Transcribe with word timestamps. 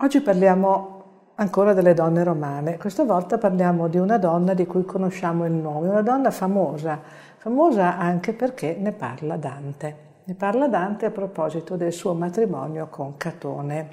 Oggi 0.00 0.20
parliamo 0.20 1.04
ancora 1.36 1.72
delle 1.72 1.94
donne 1.94 2.22
romane, 2.22 2.76
questa 2.76 3.04
volta 3.04 3.38
parliamo 3.38 3.88
di 3.88 3.96
una 3.96 4.18
donna 4.18 4.52
di 4.52 4.66
cui 4.66 4.84
conosciamo 4.84 5.46
il 5.46 5.52
nome, 5.52 5.88
una 5.88 6.02
donna 6.02 6.30
famosa, 6.30 7.00
famosa 7.38 7.96
anche 7.96 8.34
perché 8.34 8.76
ne 8.78 8.92
parla 8.92 9.38
Dante. 9.38 9.96
Ne 10.24 10.34
parla 10.34 10.68
Dante 10.68 11.06
a 11.06 11.10
proposito 11.10 11.76
del 11.76 11.94
suo 11.94 12.12
matrimonio 12.12 12.88
con 12.90 13.16
Catone. 13.16 13.88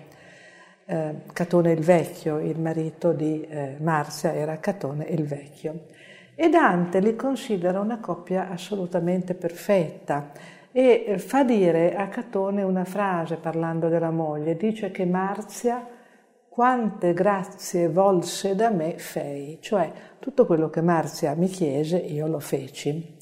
Eh, 0.84 1.22
Catone 1.32 1.72
il 1.72 1.80
Vecchio, 1.82 2.38
il 2.38 2.60
marito 2.60 3.14
di 3.14 3.40
eh, 3.48 3.78
Marzia 3.80 4.34
era 4.34 4.60
Catone 4.60 5.06
il 5.06 5.26
Vecchio. 5.26 5.86
E 6.36 6.50
Dante 6.50 7.00
li 7.00 7.16
considera 7.16 7.80
una 7.80 8.02
coppia 8.02 8.50
assolutamente 8.50 9.36
perfetta 9.36 10.32
e 10.74 11.06
eh, 11.08 11.18
fa 11.18 11.46
dire 11.46 11.96
a 11.96 12.10
Catone 12.10 12.62
una 12.62 12.84
frase 12.84 13.38
parlando 13.38 13.88
della 13.88 14.12
moglie, 14.12 14.58
dice 14.58 14.92
che 14.92 15.06
Marzia 15.06 15.93
quante 16.54 17.14
grazie 17.14 17.90
volse 17.90 18.54
da 18.54 18.70
me 18.70 19.00
fei, 19.00 19.58
cioè 19.60 19.92
tutto 20.20 20.46
quello 20.46 20.70
che 20.70 20.82
Marzia 20.82 21.34
mi 21.34 21.48
chiese 21.48 21.98
io 21.98 22.28
lo 22.28 22.40
feci. 22.40 23.18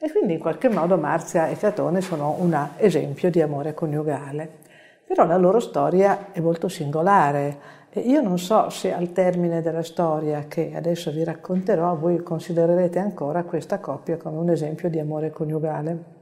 E 0.00 0.10
quindi 0.10 0.32
in 0.32 0.40
qualche 0.40 0.68
modo 0.68 0.96
Marzia 0.98 1.46
e 1.46 1.56
Catone 1.56 2.00
sono 2.00 2.34
un 2.40 2.70
esempio 2.78 3.30
di 3.30 3.40
amore 3.40 3.72
coniugale. 3.72 4.58
Però 5.06 5.24
la 5.24 5.36
loro 5.36 5.60
storia 5.60 6.32
è 6.32 6.40
molto 6.40 6.66
singolare. 6.66 7.56
Io 7.92 8.20
non 8.20 8.36
so 8.40 8.68
se 8.68 8.92
al 8.92 9.12
termine 9.12 9.62
della 9.62 9.84
storia 9.84 10.46
che 10.48 10.72
adesso 10.74 11.12
vi 11.12 11.22
racconterò 11.22 11.94
voi 11.94 12.20
considererete 12.24 12.98
ancora 12.98 13.44
questa 13.44 13.78
coppia 13.78 14.16
come 14.16 14.38
un 14.38 14.50
esempio 14.50 14.90
di 14.90 14.98
amore 14.98 15.30
coniugale 15.30 16.20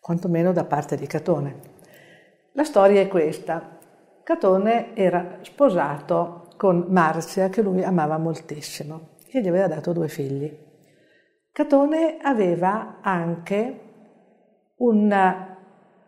quantomeno 0.00 0.52
da 0.52 0.62
parte 0.62 0.94
di 0.94 1.08
Catone. 1.08 1.58
La 2.52 2.62
storia 2.62 3.00
è 3.00 3.08
questa. 3.08 3.78
Catone 4.22 4.94
era 4.94 5.38
sposato 5.42 6.48
con 6.56 6.86
Marzia, 6.88 7.48
che 7.48 7.62
lui 7.62 7.82
amava 7.82 8.18
moltissimo, 8.18 9.16
che 9.26 9.40
gli 9.40 9.48
aveva 9.48 9.66
dato 9.66 9.92
due 9.92 10.08
figli. 10.08 10.68
Catone 11.52 12.18
aveva 12.22 12.98
anche 13.00 13.80
un 14.76 15.12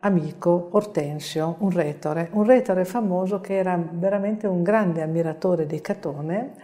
amico, 0.05 0.69
Ortensio, 0.73 1.57
un 1.61 1.71
retore, 1.71 2.29
un 2.33 2.45
retore 2.45 2.85
famoso 2.85 3.41
che 3.41 3.57
era 3.57 3.79
veramente 3.93 4.47
un 4.47 4.63
grande 4.63 5.03
ammiratore 5.03 5.67
di 5.67 5.81
Catone 5.81 6.55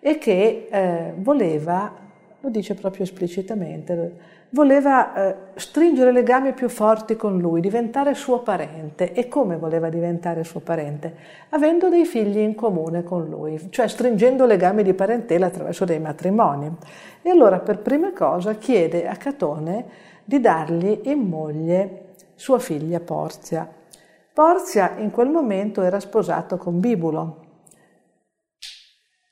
e 0.00 0.18
che 0.18 0.68
eh, 0.70 1.14
voleva, 1.16 1.92
lo 2.40 2.48
dice 2.48 2.74
proprio 2.74 3.04
esplicitamente, 3.04 4.16
voleva 4.50 5.14
eh, 5.14 5.34
stringere 5.56 6.10
legami 6.10 6.54
più 6.54 6.68
forti 6.68 7.14
con 7.14 7.38
lui, 7.38 7.60
diventare 7.60 8.14
suo 8.14 8.40
parente. 8.40 9.12
E 9.12 9.28
come 9.28 9.56
voleva 9.56 9.90
diventare 9.90 10.42
suo 10.44 10.60
parente? 10.60 11.14
Avendo 11.50 11.88
dei 11.88 12.06
figli 12.06 12.38
in 12.38 12.54
comune 12.54 13.02
con 13.02 13.28
lui, 13.28 13.68
cioè 13.70 13.88
stringendo 13.88 14.46
legami 14.46 14.82
di 14.82 14.94
parentela 14.94 15.46
attraverso 15.46 15.84
dei 15.84 16.00
matrimoni. 16.00 16.74
E 17.22 17.30
allora 17.30 17.58
per 17.58 17.78
prima 17.80 18.12
cosa 18.12 18.54
chiede 18.54 19.06
a 19.06 19.16
Catone 19.16 19.84
di 20.24 20.40
dargli 20.40 21.00
in 21.04 21.18
moglie 21.18 22.14
sua 22.34 22.58
figlia 22.58 23.00
Porzia. 23.00 23.68
Porzia 24.32 24.94
in 24.96 25.10
quel 25.10 25.28
momento 25.28 25.82
era 25.82 26.00
sposato 26.00 26.56
con 26.56 26.80
Bibulo 26.80 27.48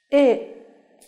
e 0.08 0.57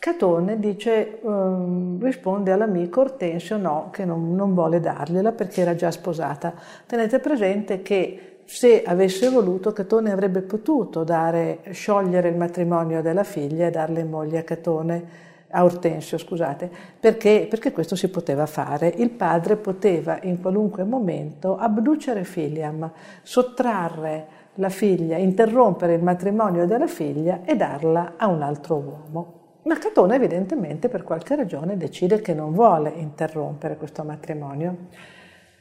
Catone 0.00 0.58
dice, 0.58 1.18
um, 1.20 2.02
risponde 2.02 2.50
all'amico 2.52 3.02
Ortensio 3.02 3.58
no, 3.58 3.90
che 3.92 4.06
non, 4.06 4.34
non, 4.34 4.54
vuole 4.54 4.80
dargliela 4.80 5.32
perché 5.32 5.60
era 5.60 5.74
già 5.74 5.90
sposata. 5.90 6.54
Tenete 6.86 7.18
presente 7.18 7.82
che 7.82 8.38
se 8.46 8.82
avesse 8.82 9.28
voluto 9.28 9.74
Catone 9.74 10.10
avrebbe 10.10 10.40
potuto 10.40 11.04
dare, 11.04 11.58
sciogliere 11.72 12.30
il 12.30 12.36
matrimonio 12.36 13.02
della 13.02 13.24
figlia 13.24 13.66
e 13.66 13.70
darle 13.70 14.00
in 14.00 14.08
moglie 14.08 14.38
a 14.38 14.42
Catone, 14.42 15.04
a 15.50 15.64
Ortensio, 15.64 16.16
scusate, 16.16 16.70
perché, 16.98 17.46
perché 17.46 17.70
questo 17.70 17.94
si 17.94 18.08
poteva 18.08 18.46
fare. 18.46 18.88
Il 18.96 19.10
padre 19.10 19.56
poteva 19.56 20.18
in 20.22 20.40
qualunque 20.40 20.82
momento 20.82 21.58
abducere 21.58 22.24
filiam, 22.24 22.90
sottrarre 23.20 24.26
la 24.54 24.70
figlia, 24.70 25.18
interrompere 25.18 25.92
il 25.92 26.02
matrimonio 26.02 26.64
della 26.64 26.86
figlia 26.86 27.40
e 27.44 27.54
darla 27.54 28.14
a 28.16 28.28
un 28.28 28.40
altro 28.40 28.76
uomo. 28.76 29.39
Ma 29.62 29.76
Catone 29.78 30.14
evidentemente 30.14 30.88
per 30.88 31.02
qualche 31.02 31.36
ragione 31.36 31.76
decide 31.76 32.20
che 32.20 32.32
non 32.32 32.52
vuole 32.52 32.90
interrompere 32.90 33.76
questo 33.76 34.02
matrimonio. 34.04 34.88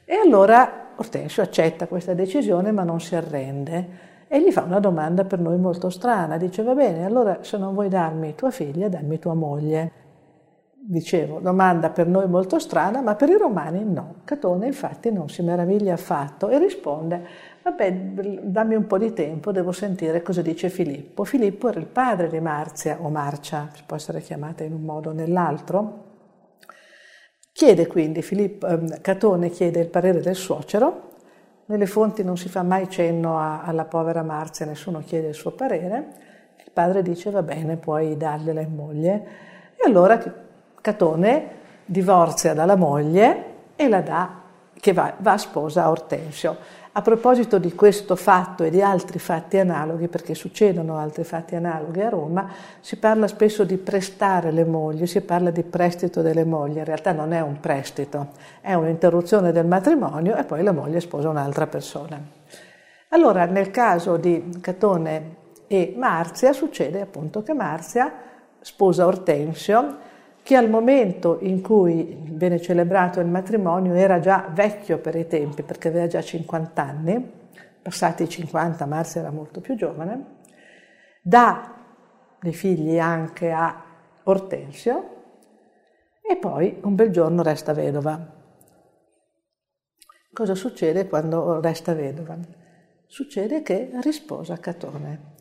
E 0.05 0.15
allora 0.15 0.93
Ortensio 0.95 1.43
accetta 1.43 1.87
questa 1.87 2.13
decisione 2.13 2.71
ma 2.71 2.83
non 2.83 2.99
si 2.99 3.15
arrende 3.15 4.07
e 4.27 4.41
gli 4.41 4.51
fa 4.51 4.61
una 4.61 4.79
domanda 4.79 5.25
per 5.25 5.39
noi 5.39 5.57
molto 5.57 5.89
strana. 5.89 6.37
Dice 6.37 6.63
va 6.63 6.73
bene, 6.73 7.05
allora 7.05 7.39
se 7.41 7.57
non 7.57 7.73
vuoi 7.73 7.89
darmi 7.89 8.35
tua 8.35 8.51
figlia, 8.51 8.87
dammi 8.87 9.19
tua 9.19 9.33
moglie. 9.33 9.91
Dicevo, 10.81 11.39
domanda 11.39 11.89
per 11.89 12.07
noi 12.07 12.27
molto 12.27 12.57
strana, 12.57 13.01
ma 13.01 13.15
per 13.15 13.29
i 13.29 13.37
romani 13.37 13.83
no. 13.83 14.21
Catone 14.23 14.67
infatti 14.67 15.11
non 15.11 15.29
si 15.29 15.41
meraviglia 15.41 15.93
affatto 15.93 16.47
e 16.49 16.57
risponde 16.57 17.27
Vabbè, 17.61 17.91
dammi 17.91 18.75
un 18.75 18.87
po' 18.87 18.97
di 18.97 19.11
tempo, 19.11 19.51
devo 19.51 19.71
sentire 19.71 20.21
cosa 20.21 20.41
dice 20.41 20.69
Filippo. 20.69 21.25
Filippo 21.25 21.69
era 21.69 21.79
il 21.79 21.87
padre 21.87 22.29
di 22.29 22.39
Marzia 22.39 22.97
o 23.01 23.09
Marcia, 23.09 23.69
si 23.73 23.83
può 23.85 23.97
essere 23.97 24.21
chiamata 24.21 24.63
in 24.63 24.73
un 24.73 24.81
modo 24.81 25.09
o 25.09 25.13
nell'altro. 25.13 26.07
Chiede 27.51 27.87
quindi, 27.87 28.21
Filippo, 28.21 28.65
eh, 28.65 29.01
Catone 29.01 29.49
chiede 29.49 29.81
il 29.81 29.89
parere 29.89 30.21
del 30.21 30.35
suocero, 30.35 31.07
nelle 31.65 31.85
fonti 31.85 32.23
non 32.23 32.37
si 32.37 32.47
fa 32.47 32.63
mai 32.63 32.89
cenno 32.89 33.37
a, 33.37 33.61
alla 33.61 33.85
povera 33.85 34.23
Marzia, 34.23 34.65
nessuno 34.65 34.99
chiede 34.99 35.27
il 35.27 35.33
suo 35.35 35.51
parere, 35.51 36.07
il 36.63 36.71
padre 36.71 37.01
dice 37.01 37.29
va 37.29 37.43
bene, 37.43 37.75
puoi 37.75 38.15
dargliela 38.15 38.61
in 38.61 38.73
moglie. 38.73 39.27
E 39.75 39.85
allora 39.85 40.17
Catone 40.81 41.57
divorzia 41.85 42.53
dalla 42.53 42.75
moglie 42.75 43.43
e 43.75 43.87
la 43.89 44.01
dà, 44.01 44.41
che 44.79 44.93
va, 44.93 45.13
va 45.17 45.33
a 45.33 45.37
sposa 45.37 45.83
a 45.83 45.89
Ortensio. 45.89 46.57
A 46.91 47.03
proposito 47.03 47.59
di 47.59 47.75
questo 47.75 48.15
fatto 48.15 48.63
e 48.63 48.71
di 48.71 48.81
altri 48.81 49.19
fatti 49.19 49.57
analoghi, 49.59 50.07
perché 50.07 50.33
succedono 50.33 50.97
altri 50.97 51.23
fatti 51.23 51.55
analoghi 51.55 52.01
a 52.01 52.09
Roma, 52.09 52.51
si 52.79 52.97
parla 52.97 53.27
spesso 53.27 53.63
di 53.63 53.77
prestare 53.77 54.51
le 54.51 54.65
mogli, 54.65 55.05
si 55.05 55.21
parla 55.21 55.51
di 55.51 55.61
prestito 55.61 56.23
delle 56.23 56.45
mogli, 56.45 56.77
in 56.77 56.85
realtà 56.85 57.11
non 57.11 57.31
è 57.31 57.41
un 57.41 57.59
prestito, 57.59 58.29
è 58.59 58.73
un'interruzione 58.73 59.51
del 59.51 59.67
matrimonio 59.67 60.35
e 60.35 60.43
poi 60.45 60.63
la 60.63 60.71
moglie 60.71 60.99
sposa 60.99 61.29
un'altra 61.29 61.67
persona. 61.67 62.19
Allora, 63.09 63.45
nel 63.45 63.69
caso 63.69 64.17
di 64.17 64.57
Catone 64.59 65.35
e 65.67 65.93
Marzia, 65.95 66.53
succede 66.53 67.01
appunto 67.01 67.43
che 67.43 67.53
Marzia 67.53 68.11
sposa 68.61 69.05
Ortensio, 69.05 69.97
che 70.49 70.55
al 70.55 70.67
momento 70.67 71.37
in 71.41 71.61
cui 71.61 72.17
viene 72.23 72.59
celebrato 72.59 73.19
il 73.19 73.27
matrimonio 73.27 73.93
era 73.93 74.19
già 74.19 74.49
vecchio 74.51 74.97
per 74.97 75.13
i 75.13 75.27
tempi, 75.27 75.61
perché 75.61 75.89
aveva 75.89 76.07
già 76.07 76.23
50 76.23 76.81
anni, 76.81 77.31
passati 77.79 78.23
i 78.23 78.29
50, 78.29 78.87
Marzia 78.87 79.21
era 79.21 79.29
molto 79.29 79.61
più 79.61 79.75
giovane, 79.75 80.37
dà 81.21 81.75
dei 82.41 82.53
figli 82.53 82.97
anche 82.97 83.51
a 83.51 83.79
Ortensio 84.23 85.17
e 86.19 86.35
poi 86.37 86.79
un 86.81 86.95
bel 86.95 87.11
giorno 87.11 87.43
resta 87.43 87.71
vedova. 87.73 88.19
Cosa 90.33 90.55
succede 90.55 91.07
quando 91.07 91.61
resta 91.61 91.93
vedova? 91.93 92.35
Succede 93.05 93.61
che 93.61 93.91
risposa 94.01 94.57
Catone. 94.57 95.37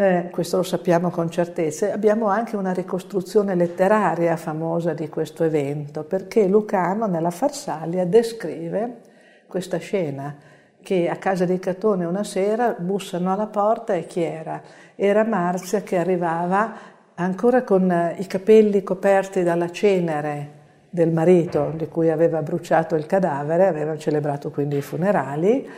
Eh, 0.00 0.28
questo 0.30 0.58
lo 0.58 0.62
sappiamo 0.62 1.10
con 1.10 1.28
certezza. 1.28 1.92
Abbiamo 1.92 2.28
anche 2.28 2.54
una 2.54 2.72
ricostruzione 2.72 3.56
letteraria 3.56 4.36
famosa 4.36 4.92
di 4.92 5.08
questo 5.08 5.42
evento, 5.42 6.04
perché 6.04 6.46
Lucano 6.46 7.08
nella 7.08 7.32
Farsalia 7.32 8.06
descrive 8.06 9.00
questa 9.48 9.78
scena 9.78 10.36
che 10.80 11.08
a 11.08 11.16
casa 11.16 11.44
di 11.46 11.58
Catone 11.58 12.04
una 12.04 12.22
sera 12.22 12.76
bussano 12.78 13.32
alla 13.32 13.48
porta 13.48 13.94
e 13.94 14.06
chi 14.06 14.22
era? 14.22 14.62
Era 14.94 15.24
Marzia 15.24 15.80
che 15.80 15.98
arrivava 15.98 16.74
ancora 17.16 17.64
con 17.64 17.90
eh, 17.90 18.14
i 18.20 18.26
capelli 18.28 18.84
coperti 18.84 19.42
dalla 19.42 19.68
cenere 19.68 20.50
del 20.90 21.10
marito 21.10 21.72
di 21.74 21.88
cui 21.88 22.08
aveva 22.08 22.40
bruciato 22.40 22.94
il 22.94 23.06
cadavere, 23.06 23.66
aveva 23.66 23.98
celebrato 23.98 24.52
quindi 24.52 24.76
i 24.76 24.80
funerali 24.80 25.68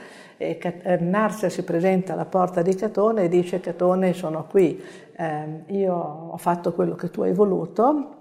e 0.42 0.58
eh, 0.58 0.96
Narzia 0.96 1.50
si 1.50 1.64
presenta 1.64 2.14
alla 2.14 2.24
porta 2.24 2.62
di 2.62 2.74
Catone 2.74 3.24
e 3.24 3.28
dice 3.28 3.60
Catone 3.60 4.14
sono 4.14 4.46
qui, 4.48 4.82
eh, 5.14 5.64
io 5.66 5.94
ho 5.94 6.36
fatto 6.38 6.72
quello 6.72 6.94
che 6.94 7.10
tu 7.10 7.20
hai 7.20 7.34
voluto, 7.34 8.14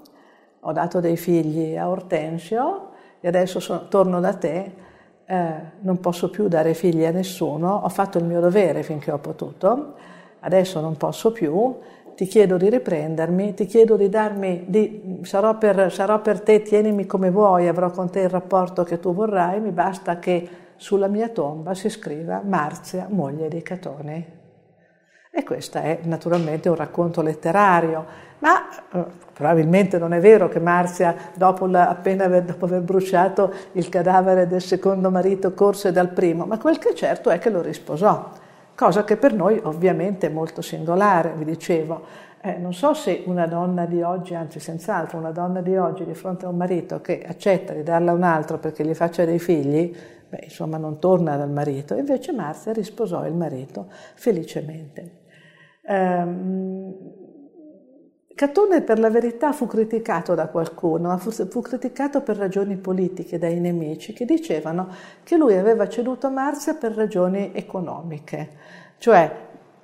ho 0.59 0.71
dato 0.73 0.99
dei 0.99 1.15
figli 1.15 1.77
a 1.77 1.87
Ortensio 1.87 2.89
e 3.21 3.27
adesso 3.29 3.61
sono, 3.61 3.87
torno 3.87 4.19
da 4.19 4.33
te, 4.33 4.71
eh, 5.25 5.53
non 5.79 6.01
posso 6.01 6.29
più 6.29 6.49
dare 6.49 6.73
figli 6.73 7.05
a 7.05 7.11
nessuno, 7.11 7.73
ho 7.73 7.89
fatto 7.89 8.17
il 8.17 8.25
mio 8.25 8.41
dovere 8.41 8.83
finché 8.83 9.13
ho 9.13 9.19
potuto, 9.19 9.93
adesso 10.41 10.81
non 10.81 10.97
posso 10.97 11.31
più, 11.31 11.73
ti 12.15 12.25
chiedo 12.25 12.57
di 12.57 12.69
riprendermi, 12.69 13.53
ti 13.53 13.65
chiedo 13.65 13.95
di 13.95 14.09
darmi, 14.09 14.65
di, 14.67 15.21
sarò, 15.21 15.57
per, 15.57 15.89
sarò 15.89 16.19
per 16.19 16.41
te, 16.41 16.63
tienimi 16.63 17.05
come 17.05 17.31
vuoi, 17.31 17.69
avrò 17.69 17.91
con 17.91 18.09
te 18.09 18.19
il 18.19 18.29
rapporto 18.29 18.83
che 18.83 18.99
tu 18.99 19.13
vorrai, 19.13 19.61
mi 19.61 19.71
basta 19.71 20.19
che 20.19 20.67
sulla 20.79 21.07
mia 21.07 21.27
tomba 21.27 21.73
si 21.73 21.89
scriva 21.89 22.41
Marzia, 22.41 23.07
moglie 23.09 23.49
di 23.49 23.61
Catone. 23.61 24.37
E 25.29 25.43
questo 25.43 25.77
è 25.77 25.99
naturalmente 26.03 26.69
un 26.69 26.75
racconto 26.75 27.21
letterario, 27.21 28.05
ma 28.39 28.69
eh, 28.93 29.05
probabilmente 29.33 29.97
non 29.97 30.13
è 30.13 30.19
vero 30.21 30.47
che 30.47 30.59
Marzia, 30.59 31.13
dopo, 31.33 31.65
la, 31.65 31.89
appena 31.89 32.23
aver, 32.23 32.43
dopo 32.43 32.63
aver 32.63 32.81
bruciato 32.81 33.53
il 33.73 33.89
cadavere 33.89 34.47
del 34.47 34.61
secondo 34.61 35.11
marito, 35.11 35.53
corse 35.53 35.91
dal 35.91 36.09
primo, 36.09 36.45
ma 36.45 36.57
quel 36.57 36.79
che 36.79 36.89
è 36.89 36.93
certo 36.93 37.29
è 37.29 37.39
che 37.39 37.49
lo 37.49 37.61
risposò, 37.61 38.31
cosa 38.79 39.03
che 39.03 39.17
per 39.17 39.33
noi 39.33 39.59
ovviamente 39.63 40.27
è 40.27 40.29
molto 40.29 40.61
singolare, 40.61 41.33
vi 41.35 41.43
dicevo. 41.43 42.01
Eh, 42.39 42.55
non 42.59 42.73
so 42.73 42.93
se 42.93 43.23
una 43.25 43.45
donna 43.45 43.85
di 43.85 44.01
oggi, 44.01 44.35
anzi 44.35 44.61
senz'altro 44.61 45.17
una 45.17 45.31
donna 45.31 45.59
di 45.59 45.75
oggi 45.75 46.05
di 46.05 46.13
fronte 46.13 46.45
a 46.45 46.47
un 46.47 46.55
marito 46.55 47.01
che 47.01 47.21
accetta 47.27 47.73
di 47.73 47.83
darla 47.83 48.11
a 48.11 48.13
un 48.13 48.23
altro 48.23 48.57
perché 48.57 48.85
gli 48.85 48.93
faccia 48.93 49.25
dei 49.25 49.37
figli, 49.37 49.93
beh, 50.29 50.43
insomma 50.43 50.77
non 50.77 50.97
torna 50.97 51.35
dal 51.35 51.49
marito. 51.49 51.93
Invece 51.93 52.31
Marzia 52.31 52.71
risposò 52.71 53.27
il 53.27 53.33
marito 53.33 53.87
felicemente. 54.15 55.23
Um, 55.81 57.18
Catone 58.39 58.83
per 58.83 58.99
la 58.99 59.09
verità 59.09 59.51
fu 59.51 59.67
criticato 59.67 60.33
da 60.33 60.47
qualcuno, 60.47 61.17
fu, 61.17 61.29
fu, 61.29 61.61
criticato 61.61 62.21
per 62.21 62.37
ragioni 62.37 62.77
politiche 62.77 63.37
dai 63.37 63.59
nemici 63.59 64.13
che 64.13 64.23
dicevano 64.23 64.87
che 65.23 65.35
lui 65.35 65.57
aveva 65.57 65.89
ceduto 65.89 66.27
a 66.27 66.29
Marzia 66.29 66.75
per 66.75 66.93
ragioni 66.93 67.51
economiche, 67.53 68.49
cioè 68.97 69.29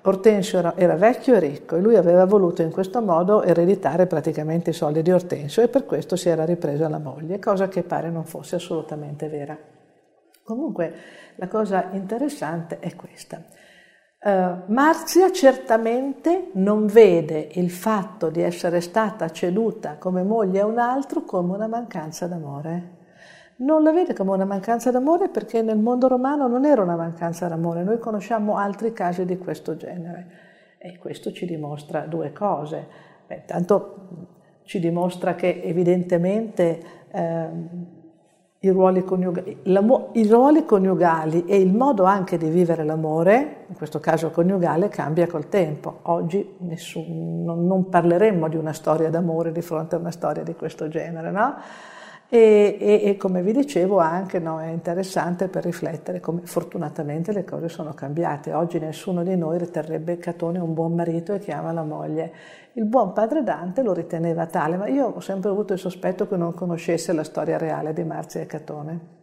Ortensio 0.04 0.60
era, 0.60 0.74
era, 0.78 0.96
vecchio 0.96 1.36
e 1.36 1.40
ricco 1.40 1.76
e 1.76 1.82
lui 1.82 1.98
aveva 1.98 2.24
voluto 2.24 2.62
in 2.62 2.72
questo 2.72 3.02
modo 3.02 3.44
ereditare 3.44 4.08
praticamente 4.08 4.70
i 4.70 4.74
soldi 4.74 5.02
di 5.02 5.12
Ortensio 5.12 5.62
e 5.62 5.68
per 5.68 5.84
questo 5.84 6.16
si 6.16 6.30
era 6.30 6.46
ripresa 6.46 6.88
la 6.88 7.00
moglie, 7.00 7.40
cosa 7.40 7.68
che 7.68 7.84
pare 7.84 8.10
non 8.10 8.24
fosse 8.24 8.56
assolutamente 8.56 9.28
vera. 9.28 9.58
Comunque 10.44 10.94
la 11.36 11.50
cosa 11.50 11.90
interessante 11.92 12.80
è 12.80 12.96
questa. 12.96 13.65
Uh, 14.26 14.64
Marzia 14.74 15.32
certamente 15.32 16.50
non 16.54 16.88
vede 16.88 17.48
il 17.52 17.70
fatto 17.70 18.32
di 18.32 18.42
essere 18.42 18.82
stata 18.82 19.30
ceduta 19.30 19.98
come 20.00 20.24
moglie 20.24 20.62
a 20.62 20.66
un 20.66 20.80
altro 20.80 21.22
come 21.22 21.54
una 21.54 21.68
mancanza 21.68 22.26
d'amore. 22.26 22.94
Non 23.58 23.84
la 23.84 23.92
vede 23.92 24.16
come 24.16 24.32
una 24.32 24.46
mancanza 24.46 24.90
d'amore 24.90 25.30
perché 25.30 25.62
nel 25.62 25.78
mondo 25.78 26.08
romano 26.08 26.48
non 26.48 26.66
era 26.66 26.82
una 26.82 26.96
mancanza 26.96 27.48
d'amore, 27.48 27.84
noi 27.84 28.00
conosciamo 28.00 28.58
altri 28.58 28.94
casi 28.94 29.26
di 29.26 29.38
questo 29.38 29.78
genere 29.78 30.28
e 30.80 30.98
questo 30.98 31.32
ci 31.32 31.46
dimostra 31.46 32.08
due 32.08 32.34
cose. 32.34 32.88
Beh, 33.28 33.36
intanto 33.42 34.08
ci 34.64 34.80
dimostra 34.80 35.36
che 35.36 35.62
evidentemente 35.64 36.82
eh, 37.12 37.50
i 38.60 38.70
ruoli, 38.70 39.04
coniugali, 39.04 39.58
i 40.14 40.28
ruoli 40.28 40.66
coniugali 40.66 41.46
e 41.46 41.58
il 41.58 41.74
modo 41.74 42.04
anche 42.04 42.38
di 42.38 42.50
vivere 42.50 42.84
l'amore, 42.84 43.66
in 43.68 43.76
questo 43.76 44.00
caso 44.00 44.32
coniugale, 44.32 44.90
cambia 44.90 45.28
col 45.28 45.50
tempo. 45.50 46.00
Oggi 46.04 46.56
nessun, 46.60 47.44
non, 47.44 47.68
non, 47.68 47.90
parleremmo 47.90 48.48
di 48.48 48.56
una 48.56 48.74
storia 48.74 49.10
d'amore 49.10 49.52
di 49.52 49.62
fronte 49.62 49.96
a 49.96 50.00
una 50.00 50.12
storia 50.12 50.44
di 50.44 50.56
questo 50.56 50.88
genere, 50.88 51.32
no? 51.32 51.56
E, 52.28 52.78
e, 52.80 53.02
e 53.04 53.18
come 53.18 53.44
vi 53.44 53.54
dicevo 53.54 54.00
anche 54.00 54.40
no, 54.40 54.60
è 54.60 54.68
interessante 54.68 55.48
per 55.48 55.64
riflettere 55.64 56.20
come 56.20 56.42
fortunatamente 56.44 57.32
le 57.32 57.44
cose 57.44 57.70
sono 57.70 57.94
cambiate. 57.94 58.54
Oggi 58.54 58.80
nessuno 58.80 59.24
di 59.24 59.36
noi 59.38 59.60
riterrebbe 59.60 60.18
Catone 60.18 60.58
un 60.60 60.74
buon 60.74 60.96
marito 60.96 61.34
e 61.34 61.40
chiama 61.40 61.72
la 61.72 61.84
moglie. 61.84 62.34
Il 62.74 62.86
buon 62.86 63.14
padre 63.14 63.44
Dante 63.44 63.84
lo 63.84 63.94
riteneva 63.94 64.48
tale, 64.48 64.76
ma 64.76 64.88
io 64.88 65.08
ho 65.08 65.20
sempre 65.20 65.52
avuto 65.52 65.74
il 65.74 65.80
sospetto 65.80 66.28
che 66.28 66.36
non 66.36 66.54
conoscesse 66.54 67.14
la 67.14 67.24
storia 67.24 67.58
reale 67.58 67.94
di 67.94 68.04
Marzia 68.04 68.42
e 68.42 68.46
Catone. 68.48 69.15